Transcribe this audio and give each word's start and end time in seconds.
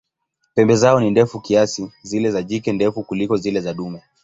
Pembe 0.55 0.75
zao 0.75 0.99
ni 0.99 1.11
ndefu 1.11 1.39
kiasi, 1.41 1.91
zile 2.03 2.31
za 2.31 2.43
jike 2.43 2.73
ndefu 2.73 3.03
kuliko 3.03 3.37
zile 3.37 3.61
za 3.61 3.73
dume. 3.73 4.03